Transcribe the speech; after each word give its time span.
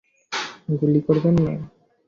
গুলি 0.79 0.99
করবেন 1.07 1.35
না! 1.45 1.53